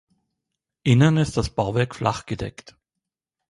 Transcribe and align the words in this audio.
Innen 0.81 1.17
ist 1.17 1.37
das 1.37 1.51
Bauwerk 1.51 1.93
flachgedeckt. 1.93 2.75